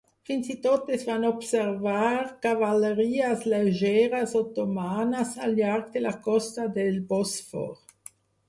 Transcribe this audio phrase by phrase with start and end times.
[0.27, 7.03] Fins i tot es van observar cavalleries lleugeres otomanes al llarg de la costa del
[7.13, 7.71] Bòsfor.